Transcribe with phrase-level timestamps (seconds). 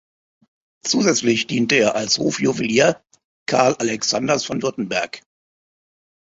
[0.83, 3.03] Zusätzlich diente er als Hofjuwelier
[3.45, 5.21] Karl Alexanders von Württemberg.